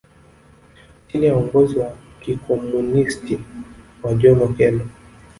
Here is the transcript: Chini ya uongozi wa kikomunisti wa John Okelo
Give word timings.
Chini 1.07 1.25
ya 1.25 1.35
uongozi 1.35 1.79
wa 1.79 1.93
kikomunisti 2.21 3.39
wa 4.03 4.13
John 4.13 4.39
Okelo 4.41 4.85